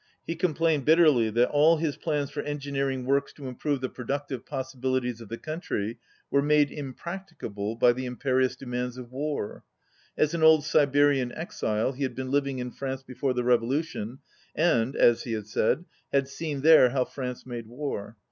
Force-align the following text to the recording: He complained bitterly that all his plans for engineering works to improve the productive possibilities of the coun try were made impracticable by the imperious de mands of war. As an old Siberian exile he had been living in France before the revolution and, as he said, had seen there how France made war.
He 0.25 0.35
complained 0.35 0.83
bitterly 0.83 1.29
that 1.29 1.49
all 1.49 1.77
his 1.77 1.95
plans 1.95 2.31
for 2.31 2.39
engineering 2.41 3.05
works 3.05 3.31
to 3.33 3.45
improve 3.47 3.81
the 3.81 3.89
productive 3.89 4.47
possibilities 4.47 5.21
of 5.21 5.29
the 5.29 5.37
coun 5.37 5.59
try 5.59 5.97
were 6.31 6.41
made 6.41 6.71
impracticable 6.71 7.75
by 7.75 7.93
the 7.93 8.07
imperious 8.07 8.55
de 8.55 8.65
mands 8.65 8.97
of 8.97 9.11
war. 9.11 9.63
As 10.17 10.33
an 10.33 10.41
old 10.41 10.65
Siberian 10.65 11.31
exile 11.33 11.91
he 11.91 12.01
had 12.01 12.15
been 12.15 12.31
living 12.31 12.57
in 12.57 12.71
France 12.71 13.03
before 13.03 13.35
the 13.35 13.43
revolution 13.43 14.17
and, 14.55 14.95
as 14.95 15.21
he 15.21 15.39
said, 15.43 15.85
had 16.11 16.27
seen 16.27 16.61
there 16.61 16.89
how 16.89 17.05
France 17.05 17.45
made 17.45 17.67
war. 17.67 18.17